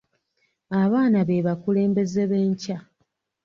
[0.81, 2.77] Abaana be bakulembeze b'enkya.